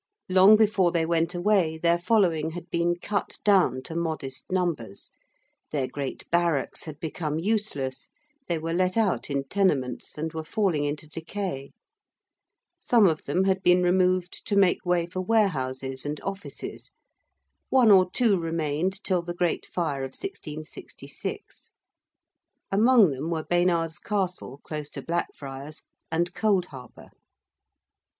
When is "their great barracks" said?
5.71-6.85